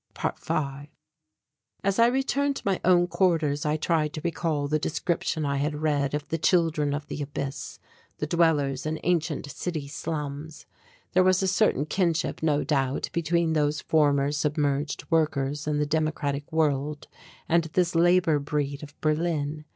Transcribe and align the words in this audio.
~5~ 0.15 0.87
As 1.83 1.99
I 1.99 2.07
returned 2.07 2.55
to 2.55 2.63
my 2.65 2.81
own 2.83 3.05
quarters, 3.05 3.67
I 3.67 3.77
tried 3.77 4.13
to 4.13 4.21
recall 4.23 4.67
the 4.67 4.79
description 4.79 5.45
I 5.45 5.57
had 5.57 5.75
read 5.83 6.15
of 6.15 6.27
the 6.29 6.39
"Children 6.39 6.95
of 6.95 7.05
the 7.05 7.21
Abyss," 7.21 7.77
the 8.17 8.25
dwellers 8.25 8.87
in 8.87 8.99
ancient 9.03 9.51
city 9.51 9.87
slums. 9.87 10.65
There 11.13 11.23
was 11.23 11.43
a 11.43 11.47
certain 11.47 11.85
kinship, 11.85 12.41
no 12.41 12.63
doubt, 12.63 13.11
between 13.13 13.53
those 13.53 13.79
former 13.79 14.31
submerged 14.31 15.03
workers 15.11 15.67
in 15.67 15.77
the 15.77 15.85
democratic 15.85 16.51
world 16.51 17.07
and 17.47 17.65
this 17.65 17.93
labour 17.93 18.39
breed 18.39 18.81
of 18.81 18.99
Berlin. 19.01 19.65